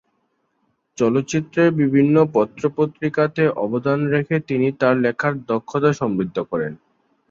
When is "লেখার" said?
4.97-5.33